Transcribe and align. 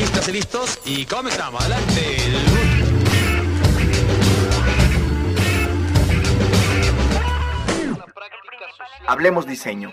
Listos 0.00 0.28
y 0.28 0.32
listos 0.32 0.80
y 0.86 1.04
comenzamos. 1.04 1.60
Adelante. 1.60 2.16
Hablemos 9.06 9.46
Diseño, 9.46 9.92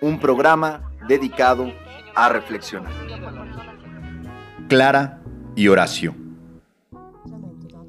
un 0.00 0.18
programa 0.20 0.90
dedicado 1.06 1.70
a 2.14 2.30
reflexionar. 2.30 2.90
Clara 4.70 5.22
y 5.54 5.68
Horacio. 5.68 6.14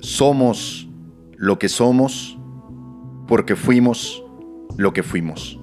Somos 0.02 0.90
lo 1.38 1.58
que 1.60 1.70
somos 1.70 2.38
porque 3.26 3.56
fuimos 3.56 4.22
lo 4.76 4.92
que 4.92 5.02
fuimos. 5.02 5.58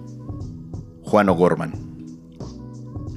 Juan 1.03 1.29
O'Gorman. 1.29 1.75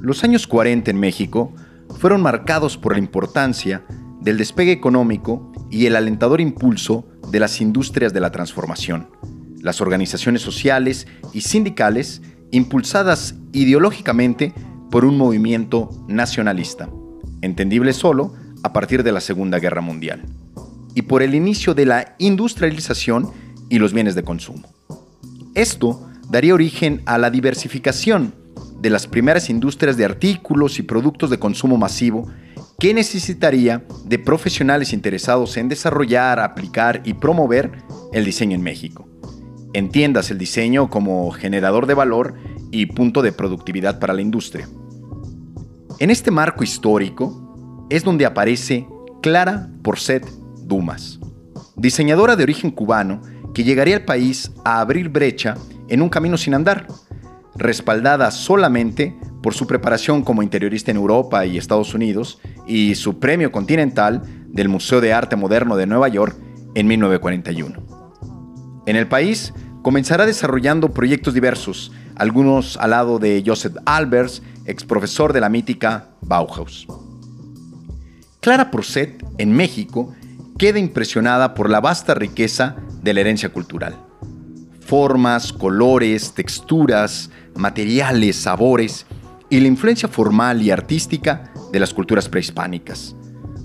Los 0.02 0.26
años 0.26 0.48
40 0.48 0.92
en 0.92 1.00
México 1.00 1.54
fueron 2.04 2.22
marcados 2.22 2.78
por 2.78 2.92
la 2.92 3.00
importancia 3.00 3.86
del 4.20 4.38
despegue 4.38 4.74
económico 4.74 5.54
y 5.72 5.86
el 5.86 5.96
alentador 5.96 6.42
impulso 6.42 7.08
de 7.32 7.40
las 7.40 7.62
industrias 7.62 8.12
de 8.12 8.20
la 8.20 8.30
transformación 8.30 9.08
las 9.62 9.80
organizaciones 9.80 10.42
sociales 10.42 11.08
y 11.32 11.40
sindicales 11.40 12.22
impulsadas 12.52 13.36
ideológicamente 13.54 14.54
por 14.92 15.06
un 15.06 15.18
movimiento 15.18 15.92
nacionalista, 16.10 16.90
entendible 17.42 17.94
solo 17.94 18.34
a 18.64 18.74
partir 18.74 19.04
de 19.04 19.14
la 19.14 19.22
Segunda 19.22 19.60
Guerra 19.60 19.80
Mundial, 19.80 20.26
y 20.96 21.04
por 21.04 21.24
el 21.24 21.34
inicio 21.34 21.74
de 21.74 21.86
la 21.86 22.16
industrialización 22.18 23.32
y 23.70 23.80
los 23.80 23.94
bienes 23.94 24.16
de 24.16 24.24
consumo. 24.24 24.74
Esto 25.56 26.10
daría 26.30 26.54
origen 26.54 27.02
a 27.06 27.18
la 27.18 27.30
diversificación 27.30 28.43
de 28.84 28.92
las 28.92 29.08
primeras 29.08 29.50
industrias 29.50 29.98
de 29.98 30.06
artículos 30.06 30.78
y 30.78 30.84
productos 30.84 31.32
de 31.32 31.40
consumo 31.40 31.78
masivo 31.78 32.28
que 32.78 32.94
necesitaría 32.94 33.84
de 34.06 34.20
profesionales 34.20 34.94
interesados 34.94 35.58
en 35.58 35.70
desarrollar, 35.70 36.40
aplicar 36.40 37.02
y 37.04 37.16
promover 37.16 37.72
el 38.12 38.26
diseño 38.26 38.56
en 38.56 38.62
México 38.62 39.08
entiendas 39.74 40.30
el 40.32 40.38
diseño 40.38 40.90
como 40.90 41.30
generador 41.32 41.88
de 41.88 41.96
valor 41.96 42.36
y 42.72 42.86
punto 42.86 43.22
de 43.22 43.32
productividad 43.32 44.00
para 44.00 44.14
la 44.14 44.22
industria. 44.22 44.70
En 46.00 46.10
este 46.12 46.32
marco 46.32 46.64
histórico 46.64 47.88
es 47.90 48.04
donde 48.04 48.26
aparece 48.26 48.88
Clara 49.22 49.70
Porcet 49.84 50.26
Dumas, 50.66 51.20
diseñadora 51.76 52.36
de 52.36 52.44
origen 52.44 52.72
cubano 52.72 53.22
que 53.54 53.64
llegaría 53.64 53.98
al 53.98 54.06
país 54.06 54.52
a 54.64 54.80
abrir 54.80 55.10
brecha 55.10 55.56
en 55.90 56.02
un 56.02 56.10
camino 56.10 56.38
sin 56.38 56.54
andar, 56.54 56.88
respaldada 57.56 58.32
solamente 58.32 59.16
por 59.42 59.54
su 59.54 59.68
preparación 59.68 60.24
como 60.24 60.44
interiorista 60.44 60.92
en 60.92 60.98
Europa 60.98 61.46
y 61.46 61.58
Estados 61.58 61.94
Unidos 61.94 62.40
y 62.66 62.96
su 62.96 63.20
premio 63.20 63.52
continental 63.52 64.22
del 64.48 64.70
Museo 64.70 65.02
de 65.02 65.14
Arte 65.14 65.36
Moderno 65.36 65.76
de 65.76 65.86
Nueva 65.86 66.08
York 66.08 66.36
en 66.76 66.88
1941. 66.88 67.84
En 68.86 68.96
el 68.96 69.08
país 69.08 69.54
comenzará 69.82 70.26
desarrollando 70.26 70.94
proyectos 70.94 71.34
diversos, 71.34 71.92
algunos 72.16 72.78
al 72.78 72.92
lado 72.92 73.20
de 73.20 73.44
Joseph 73.46 73.78
Albers, 73.86 74.42
ex 74.66 74.84
profesor 74.86 75.34
de 75.34 75.42
la 75.42 75.50
mítica 75.50 76.10
Bauhaus. 76.22 76.88
Clara 78.40 78.72
Porcet, 78.72 79.24
en 79.38 79.54
México, 79.54 80.14
queda 80.58 80.80
impresionada 80.80 81.54
por 81.54 81.70
la 81.70 81.82
vasta 81.82 82.14
riqueza 82.14 82.76
de 83.02 83.14
la 83.14 83.22
herencia 83.22 83.50
cultural. 83.50 83.98
Formas, 84.86 85.54
colores, 85.54 86.34
texturas, 86.34 87.30
materiales, 87.56 88.36
sabores 88.36 89.06
y 89.50 89.60
la 89.60 89.68
influencia 89.68 90.10
formal 90.10 90.62
y 90.62 90.72
artística 90.72 91.52
de 91.72 91.80
las 91.80 91.94
culturas 91.94 92.30
prehispánicas. 92.30 93.16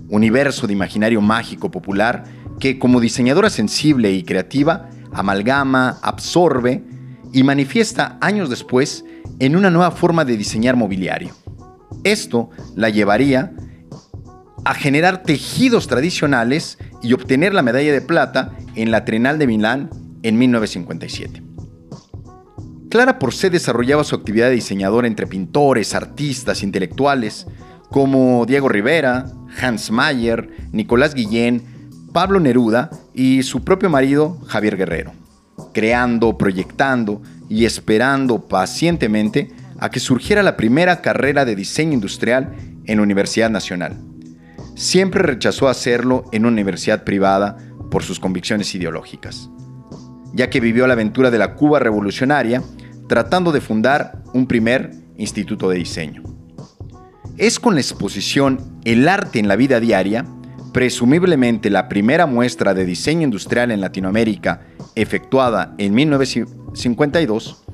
Universo 0.09 0.67
de 0.67 0.73
imaginario 0.73 1.21
mágico 1.21 1.71
popular 1.71 2.25
que 2.59 2.79
como 2.79 3.01
diseñadora 3.01 3.51
sensible 3.51 4.13
y 4.13 4.23
creativa 4.23 4.89
amalgama, 5.13 5.99
absorbe 6.03 6.85
y 7.33 7.43
manifiesta 7.43 8.19
años 8.21 8.51
después 8.51 9.05
en 9.39 9.57
una 9.57 9.71
nueva 9.71 9.91
forma 9.91 10.25
de 10.25 10.37
diseñar 10.37 10.77
mobiliario. 10.77 11.35
Esto 12.05 12.51
la 12.75 12.89
llevaría 12.89 13.53
a 14.65 14.75
generar 14.75 15.23
tejidos 15.23 15.87
tradicionales 15.87 16.79
y 17.03 17.13
obtener 17.13 17.55
la 17.55 17.63
medalla 17.63 17.93
de 17.93 18.01
plata 18.01 18.53
en 18.75 18.91
la 18.91 19.05
Trienal 19.05 19.39
de 19.39 19.47
Milán 19.47 19.91
en 20.23 20.39
1957. 20.39 21.43
Clara 22.91 23.19
Porcé 23.19 23.51
desarrollaba 23.51 24.05
su 24.05 24.15
actividad 24.15 24.47
de 24.47 24.55
diseñadora 24.55 25.07
entre 25.07 25.27
pintores, 25.27 25.95
artistas, 25.95 26.63
intelectuales, 26.63 27.47
como 27.91 28.47
Diego 28.47 28.69
Rivera, 28.69 29.27
Hans 29.61 29.91
Mayer, 29.91 30.51
Nicolás 30.73 31.15
Guillén, 31.15 31.63
Pablo 32.13 32.41
Neruda 32.41 32.91
y 33.15 33.43
su 33.43 33.63
propio 33.63 33.91
marido 33.91 34.39
Javier 34.47 34.77
Guerrero, 34.77 35.13
creando, 35.75 36.39
proyectando 36.39 37.21
y 37.49 37.65
esperando 37.67 38.49
pacientemente 38.49 39.51
a 39.79 39.91
que 39.91 40.01
surgiera 40.01 40.43
la 40.43 40.57
primera 40.57 41.01
carrera 41.03 41.45
de 41.45 41.57
diseño 41.57 41.93
industrial 41.93 42.55
en 42.85 42.97
la 42.97 43.03
Universidad 43.03 43.51
Nacional. 43.51 43.97
Siempre 44.75 45.23
rechazó 45.23 45.69
hacerlo 45.69 46.25
en 46.33 46.43
una 46.43 46.53
universidad 46.53 47.05
privada 47.05 47.57
por 47.91 48.03
sus 48.03 48.19
convicciones 48.19 48.75
ideológicas, 48.75 49.51
ya 50.35 50.51
que 50.51 50.61
vivió 50.61 50.87
la 50.87 50.95
aventura 50.95 51.31
de 51.31 51.39
la 51.39 51.55
Cuba 51.55 51.79
revolucionaria 51.79 52.63
tratando 53.09 53.53
de 53.53 53.61
fundar 53.61 54.23
un 54.35 54.47
primer 54.47 54.91
instituto 55.17 55.69
de 55.69 55.79
diseño. 55.79 56.23
Es 57.37 57.59
con 57.59 57.75
la 57.75 57.81
exposición 57.81 58.81
El 58.85 59.09
arte 59.09 59.39
en 59.39 59.49
la 59.49 59.57
vida 59.57 59.81
diaria 59.81 60.25
presumiblemente 60.73 61.71
la 61.71 61.89
primera 61.89 62.27
muestra 62.27 62.75
de 62.75 62.85
diseño 62.85 63.23
industrial 63.23 63.71
en 63.71 63.81
Latinoamérica 63.81 64.61
efectuada 64.95 65.75
en 65.79 65.95
1952, 65.95 67.65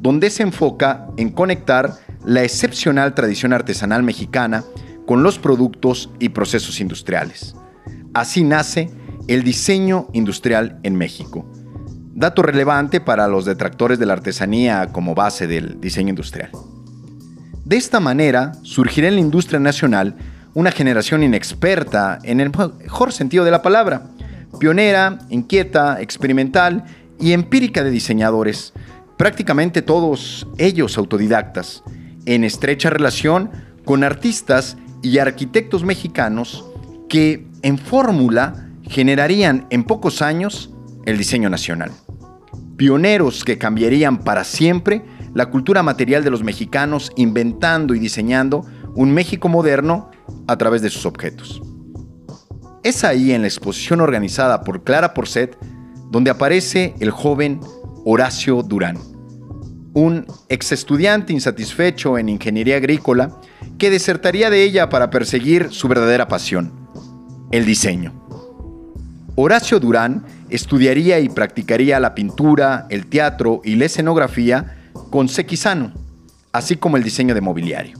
donde 0.00 0.30
se 0.30 0.42
enfoca 0.42 1.06
en 1.16 1.30
conectar 1.30 1.92
la 2.24 2.42
excepcional 2.42 3.14
tradición 3.14 3.52
artesanal 3.52 4.02
mexicana 4.02 4.64
con 5.06 5.22
los 5.22 5.38
productos 5.38 6.10
y 6.18 6.30
procesos 6.30 6.80
industriales. 6.80 7.54
Así 8.14 8.44
nace 8.44 8.90
el 9.28 9.44
diseño 9.44 10.08
industrial 10.12 10.78
en 10.82 10.96
México, 10.96 11.46
dato 12.22 12.42
relevante 12.42 13.00
para 13.00 13.26
los 13.26 13.44
detractores 13.44 13.98
de 13.98 14.06
la 14.06 14.12
artesanía 14.12 14.90
como 14.92 15.16
base 15.16 15.48
del 15.48 15.80
diseño 15.80 16.10
industrial. 16.10 16.50
De 17.64 17.76
esta 17.76 17.98
manera 17.98 18.52
surgirá 18.62 19.08
en 19.08 19.16
la 19.16 19.20
industria 19.20 19.58
nacional 19.58 20.14
una 20.54 20.70
generación 20.70 21.24
inexperta 21.24 22.20
en 22.22 22.40
el 22.40 22.50
mejor 22.50 23.12
sentido 23.12 23.44
de 23.44 23.50
la 23.50 23.60
palabra, 23.60 24.04
pionera, 24.60 25.18
inquieta, 25.30 26.00
experimental 26.00 26.84
y 27.18 27.32
empírica 27.32 27.82
de 27.82 27.90
diseñadores, 27.90 28.72
prácticamente 29.16 29.82
todos 29.82 30.46
ellos 30.58 30.98
autodidactas, 30.98 31.82
en 32.24 32.44
estrecha 32.44 32.88
relación 32.88 33.50
con 33.84 34.04
artistas 34.04 34.76
y 35.02 35.18
arquitectos 35.18 35.82
mexicanos 35.82 36.64
que 37.08 37.48
en 37.62 37.78
fórmula 37.78 38.68
generarían 38.88 39.66
en 39.70 39.82
pocos 39.82 40.22
años 40.22 40.70
el 41.04 41.18
diseño 41.18 41.50
nacional. 41.50 41.90
Pioneros 42.76 43.44
que 43.44 43.58
cambiarían 43.58 44.18
para 44.18 44.44
siempre 44.44 45.04
la 45.34 45.46
cultura 45.46 45.82
material 45.82 46.24
de 46.24 46.30
los 46.30 46.42
mexicanos 46.42 47.12
inventando 47.16 47.94
y 47.94 47.98
diseñando 47.98 48.64
un 48.94 49.12
México 49.12 49.48
moderno 49.48 50.10
a 50.46 50.56
través 50.56 50.82
de 50.82 50.90
sus 50.90 51.06
objetos. 51.06 51.62
Es 52.82 53.04
ahí 53.04 53.32
en 53.32 53.42
la 53.42 53.48
exposición 53.48 54.00
organizada 54.00 54.62
por 54.62 54.82
Clara 54.82 55.14
Porcet 55.14 55.56
donde 56.10 56.30
aparece 56.30 56.94
el 57.00 57.10
joven 57.10 57.60
Horacio 58.04 58.62
Durán, 58.62 58.98
un 59.94 60.26
ex 60.48 60.72
estudiante 60.72 61.32
insatisfecho 61.32 62.18
en 62.18 62.28
ingeniería 62.28 62.76
agrícola 62.76 63.40
que 63.78 63.90
desertaría 63.90 64.50
de 64.50 64.62
ella 64.62 64.88
para 64.88 65.10
perseguir 65.10 65.68
su 65.70 65.88
verdadera 65.88 66.28
pasión, 66.28 66.72
el 67.50 67.64
diseño. 67.64 68.21
Horacio 69.34 69.80
Durán 69.80 70.24
estudiaría 70.50 71.18
y 71.20 71.28
practicaría 71.28 71.98
la 72.00 72.14
pintura, 72.14 72.86
el 72.90 73.06
teatro 73.06 73.62
y 73.64 73.76
la 73.76 73.86
escenografía 73.86 74.76
con 75.10 75.28
Sequizano, 75.28 75.92
así 76.52 76.76
como 76.76 76.98
el 76.98 77.02
diseño 77.02 77.34
de 77.34 77.40
mobiliario. 77.40 77.98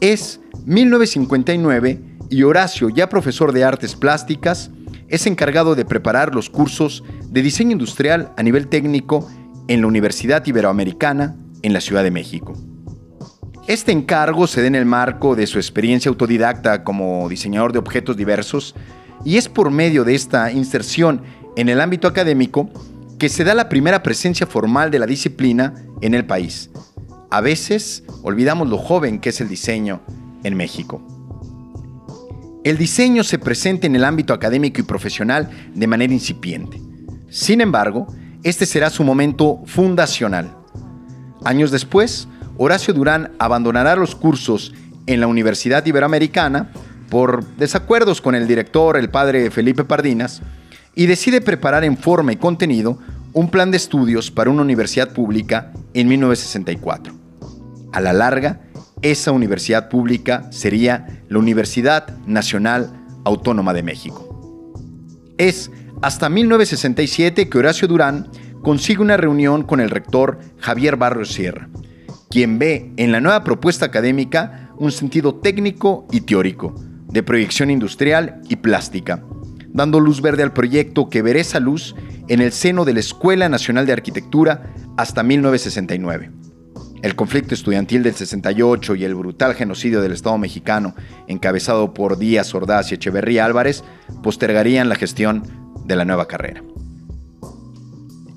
Es 0.00 0.40
1959 0.64 2.00
y 2.30 2.42
Horacio, 2.42 2.88
ya 2.88 3.08
profesor 3.10 3.52
de 3.52 3.64
artes 3.64 3.96
plásticas, 3.96 4.70
es 5.08 5.26
encargado 5.26 5.74
de 5.74 5.84
preparar 5.84 6.34
los 6.34 6.48
cursos 6.48 7.04
de 7.28 7.42
diseño 7.42 7.72
industrial 7.72 8.32
a 8.38 8.42
nivel 8.42 8.68
técnico 8.68 9.28
en 9.68 9.82
la 9.82 9.86
Universidad 9.86 10.44
Iberoamericana 10.46 11.36
en 11.62 11.74
la 11.74 11.82
Ciudad 11.82 12.02
de 12.02 12.10
México. 12.10 12.54
Este 13.66 13.92
encargo 13.92 14.46
se 14.46 14.62
da 14.62 14.66
en 14.66 14.74
el 14.74 14.86
marco 14.86 15.36
de 15.36 15.46
su 15.46 15.58
experiencia 15.58 16.08
autodidacta 16.08 16.82
como 16.84 17.28
diseñador 17.28 17.72
de 17.72 17.78
objetos 17.78 18.16
diversos 18.16 18.74
y 19.24 19.36
es 19.36 19.48
por 19.48 19.70
medio 19.70 20.04
de 20.04 20.14
esta 20.14 20.52
inserción 20.52 21.22
en 21.56 21.68
el 21.68 21.80
ámbito 21.80 22.08
académico 22.08 22.70
que 23.18 23.28
se 23.28 23.44
da 23.44 23.54
la 23.54 23.68
primera 23.68 24.02
presencia 24.02 24.46
formal 24.46 24.90
de 24.90 24.98
la 24.98 25.06
disciplina 25.06 25.74
en 26.00 26.14
el 26.14 26.26
país. 26.26 26.70
A 27.30 27.40
veces 27.40 28.04
olvidamos 28.22 28.68
lo 28.68 28.78
joven 28.78 29.18
que 29.18 29.30
es 29.30 29.40
el 29.40 29.48
diseño 29.48 30.00
en 30.42 30.56
México. 30.56 31.02
el 32.64 32.78
diseño 32.78 33.24
se 33.24 33.38
presenta 33.38 33.86
en 33.86 33.94
el 33.94 34.04
ámbito 34.04 34.32
académico 34.32 34.80
y 34.80 34.84
profesional 34.84 35.50
de 35.74 35.86
manera 35.86 36.14
incipiente. 36.14 36.80
Sin 37.28 37.60
embargo, 37.60 38.06
este 38.42 38.64
será 38.64 38.88
su 38.88 39.04
momento 39.04 39.60
fundacional. 39.66 40.56
Años 41.44 41.70
después, 41.70 42.26
Horacio 42.56 42.94
Durán 42.94 43.32
abandonará 43.38 43.96
los 43.96 44.14
cursos 44.14 44.72
en 45.06 45.20
la 45.20 45.26
Universidad 45.26 45.84
Iberoamericana 45.84 46.70
por 47.10 47.44
desacuerdos 47.56 48.20
con 48.20 48.34
el 48.34 48.46
director, 48.46 48.96
el 48.96 49.10
padre 49.10 49.50
Felipe 49.50 49.84
Pardinas, 49.84 50.42
y 50.94 51.06
decide 51.06 51.40
preparar 51.40 51.84
en 51.84 51.96
forma 51.96 52.32
y 52.32 52.36
contenido 52.36 52.98
un 53.32 53.50
plan 53.50 53.70
de 53.70 53.76
estudios 53.76 54.30
para 54.30 54.50
una 54.50 54.62
universidad 54.62 55.12
pública 55.12 55.72
en 55.92 56.08
1964. 56.08 57.12
A 57.92 58.00
la 58.00 58.12
larga, 58.12 58.60
esa 59.02 59.32
universidad 59.32 59.88
pública 59.88 60.46
sería 60.50 61.22
la 61.28 61.38
Universidad 61.38 62.16
Nacional 62.26 62.92
Autónoma 63.24 63.74
de 63.74 63.82
México. 63.82 64.30
Es 65.36 65.70
hasta 66.00 66.28
1967 66.28 67.48
que 67.48 67.58
Horacio 67.58 67.88
Durán 67.88 68.28
consigue 68.62 69.02
una 69.02 69.16
reunión 69.16 69.62
con 69.62 69.80
el 69.80 69.90
rector 69.90 70.38
Javier 70.58 70.96
Barrio 70.96 71.24
Sierra, 71.24 71.68
quien 72.30 72.58
ve 72.58 72.92
en 72.96 73.12
la 73.12 73.20
nueva 73.20 73.44
propuesta 73.44 73.86
académica 73.86 74.70
un 74.78 74.90
sentido 74.90 75.34
técnico 75.36 76.06
y 76.10 76.22
teórico, 76.22 76.74
de 77.14 77.22
proyección 77.22 77.70
industrial 77.70 78.40
y 78.48 78.56
plástica, 78.56 79.22
dando 79.68 80.00
luz 80.00 80.20
verde 80.20 80.42
al 80.42 80.52
proyecto 80.52 81.08
que 81.08 81.22
verá 81.22 81.38
esa 81.38 81.60
luz 81.60 81.94
en 82.26 82.40
el 82.40 82.50
seno 82.50 82.84
de 82.84 82.92
la 82.92 82.98
Escuela 82.98 83.48
Nacional 83.48 83.86
de 83.86 83.92
Arquitectura 83.92 84.74
hasta 84.96 85.22
1969. 85.22 86.32
El 87.02 87.14
conflicto 87.14 87.54
estudiantil 87.54 88.02
del 88.02 88.14
68 88.14 88.96
y 88.96 89.04
el 89.04 89.14
brutal 89.14 89.54
genocidio 89.54 90.00
del 90.00 90.10
Estado 90.10 90.36
mexicano, 90.38 90.96
encabezado 91.28 91.94
por 91.94 92.18
Díaz 92.18 92.52
Ordaz 92.52 92.90
y 92.90 92.96
Echeverría 92.96 93.44
Álvarez, 93.44 93.84
postergarían 94.24 94.88
la 94.88 94.96
gestión 94.96 95.44
de 95.84 95.94
la 95.94 96.04
nueva 96.04 96.26
carrera. 96.26 96.64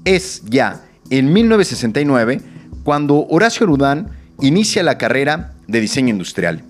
Es 0.06 0.44
ya 0.46 0.84
en 1.10 1.34
1969 1.34 2.42
cuando 2.84 3.26
Horacio 3.26 3.66
Rudán 3.66 4.12
inicia 4.40 4.84
la 4.84 5.00
carrera 5.00 5.56
de 5.68 5.82
diseño 5.82 6.10
industrial 6.10 6.64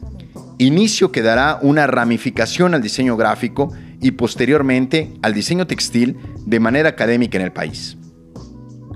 inicio 0.58 1.12
que 1.12 1.22
dará 1.22 1.60
una 1.62 1.88
ramificación 1.88 2.74
al 2.74 2.82
diseño 2.82 3.16
gráfico 3.16 3.72
y 4.02 4.12
posteriormente 4.12 5.14
al 5.22 5.34
diseño 5.34 5.68
textil 5.68 6.18
de 6.46 6.60
manera 6.60 6.90
académica 6.90 7.38
en 7.38 7.44
el 7.44 7.54
país. 7.54 7.98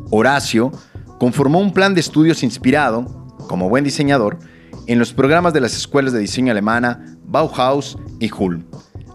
Horacio 0.09 0.71
conformó 1.19 1.59
un 1.59 1.73
plan 1.73 1.93
de 1.93 2.01
estudios 2.01 2.43
inspirado, 2.43 3.05
como 3.47 3.69
buen 3.69 3.83
diseñador, 3.83 4.39
en 4.87 4.97
los 4.97 5.13
programas 5.13 5.53
de 5.53 5.61
las 5.61 5.75
escuelas 5.75 6.13
de 6.13 6.19
diseño 6.19 6.51
alemana 6.51 7.17
Bauhaus 7.25 7.97
y 8.19 8.31
Hulm, 8.31 8.65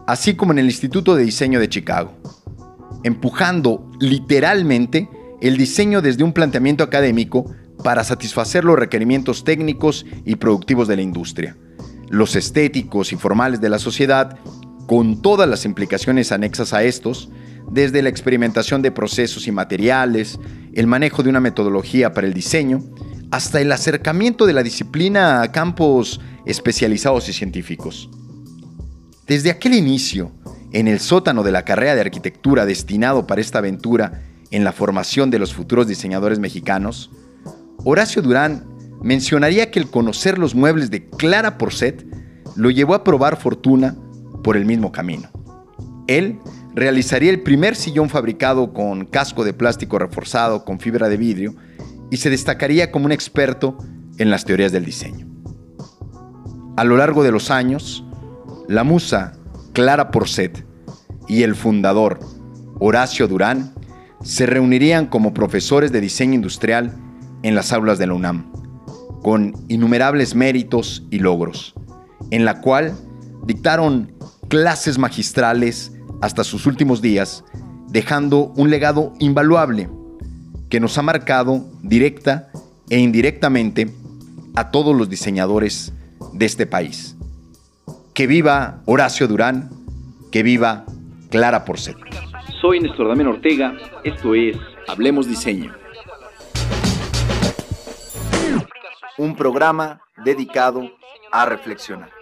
así 0.07 0.35
como 0.35 0.53
en 0.53 0.61
el 0.61 0.67
Instituto 0.67 1.17
de 1.17 1.25
Diseño 1.25 1.59
de 1.59 1.69
Chicago, 1.69 2.13
empujando 3.03 3.91
literalmente 3.99 5.09
el 5.41 5.57
diseño 5.57 6.01
desde 6.01 6.23
un 6.23 6.33
planteamiento 6.33 6.85
académico 6.85 7.53
para 7.83 8.05
satisfacer 8.05 8.65
los 8.65 8.79
requerimientos 8.79 9.45
técnicos 9.45 10.07
y 10.25 10.37
productivos 10.37 10.89
de 10.89 10.97
la 10.97 11.03
industria 11.03 11.57
los 12.09 12.37
estéticos 12.37 13.13
y 13.13 13.17
formales 13.17 13.61
de 13.61 13.69
la 13.69 13.79
sociedad, 13.79 14.39
con 14.87 15.23
todas 15.23 15.49
las 15.49 15.65
implicaciones 15.65 16.33
anexas 16.33 16.73
a 16.73 16.83
estos, 16.85 17.29
desde 17.71 18.03
la 18.03 18.09
experimentación 18.09 18.83
de 18.83 18.93
procesos 18.93 19.47
y 19.47 19.53
materiales, 19.53 20.39
el 20.73 20.87
manejo 20.87 21.23
de 21.23 21.31
una 21.31 21.41
metodología 21.41 22.13
para 22.13 22.27
el 22.27 22.35
diseño, 22.35 22.83
hasta 23.31 23.61
el 23.61 23.73
acercamiento 23.73 24.47
de 24.47 24.53
la 24.53 24.63
disciplina 24.63 25.43
a 25.43 25.51
campos 25.51 26.21
especializados 26.45 27.29
y 27.29 27.33
científicos. 27.33 28.09
Desde 29.27 29.51
aquel 29.51 29.75
inicio, 29.75 30.31
en 30.73 30.87
el 30.87 31.01
sótano 31.01 31.43
de 31.43 31.51
la 31.51 31.65
carrera 31.65 31.95
de 31.95 32.03
arquitectura 32.03 32.67
destinado 32.67 33.27
para 33.27 33.41
esta 33.41 33.59
aventura 33.59 34.23
en 34.51 34.63
la 34.63 34.73
formación 34.73 35.31
de 35.31 35.41
los 35.41 35.53
futuros 35.53 35.89
diseñadores 35.89 36.39
mexicanos, 36.39 37.11
Horacio 37.79 38.23
Durán 38.23 38.65
mencionaría 39.03 39.71
que 39.71 39.79
el 39.79 39.91
conocer 39.91 40.39
los 40.39 40.55
muebles 40.55 40.91
de 40.91 41.09
Clara 41.09 41.59
Porcet 41.59 42.07
lo 42.57 42.71
llevó 42.71 42.95
a 42.95 43.05
probar 43.05 43.37
fortuna 43.37 43.97
por 44.43 44.57
el 44.57 44.65
mismo 44.65 44.93
camino. 44.93 45.29
Él 46.07 46.39
realizaría 46.75 47.31
el 47.31 47.43
primer 47.43 47.75
sillón 47.75 48.09
fabricado 48.09 48.73
con 48.73 49.07
casco 49.07 49.45
de 49.45 49.53
plástico 49.53 49.99
reforzado 49.99 50.65
con 50.65 50.79
fibra 50.79 51.09
de 51.09 51.17
vidrio 51.17 51.55
y 52.11 52.19
se 52.19 52.31
destacaría 52.31 52.91
como 52.91 53.07
un 53.07 53.13
experto 53.13 53.79
en 54.19 54.31
las 54.31 54.45
teorías 54.45 54.73
del 54.73 54.85
diseño. 54.85 55.27
A 56.77 56.85
lo 56.85 56.97
largo 56.97 57.23
de 57.23 57.33
los 57.33 57.51
años, 57.51 58.05
la 58.69 58.85
musa 58.85 59.33
Clara 59.73 60.11
Porcet 60.11 60.65
y 61.29 61.43
el 61.43 61.55
fundador 61.55 62.21
Horacio 62.79 63.27
Durán 63.27 63.73
se 64.23 64.47
reunirían 64.47 65.07
como 65.07 65.35
profesores 65.35 65.93
de 65.93 66.01
diseño 66.01 66.35
industrial 66.35 66.95
en 67.43 67.55
las 67.55 67.73
aulas 67.73 67.99
de 67.99 68.07
la 68.07 68.15
UNAM 68.15 68.56
con 69.23 69.55
innumerables 69.69 70.35
méritos 70.35 71.05
y 71.11 71.19
logros, 71.19 71.75
en 72.31 72.45
la 72.45 72.61
cual 72.61 72.95
dictaron 73.45 74.13
clases 74.49 74.99
magistrales 74.99 75.93
hasta 76.21 76.45
sus 76.45 76.67
últimos 76.67 77.03
días, 77.03 77.45
dejando 77.89 78.53
un 78.57 78.71
legado 78.71 79.13
invaluable 79.19 79.89
que 80.69 80.81
nos 80.81 80.99
ha 80.99 81.03
marcado 81.03 81.65
directa 81.83 82.49
e 82.91 82.99
indirectamente 82.99 83.91
a 84.55 84.71
todos 84.71 84.97
los 84.97 85.09
diseñadores 85.09 85.93
de 86.33 86.47
este 86.47 86.67
país. 86.67 87.17
Que 88.15 88.27
viva 88.27 88.81
Horacio 88.87 89.29
Durán, 89.29 89.71
que 90.33 90.43
viva 90.43 90.87
Clara 91.31 91.65
Porcel. 91.65 91.97
Soy 92.61 92.81
Néstor 92.81 93.09
Damián 93.09 93.29
Ortega, 93.29 93.77
esto 94.05 94.35
es 94.35 94.57
Hablemos 94.89 95.29
Diseño 95.29 95.86
un 99.27 99.35
programa 99.35 100.01
dedicado 100.25 100.89
a 101.33 101.45
reflexionar. 101.47 102.16